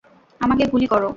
[0.41, 1.09] আমাকে গুলি করো।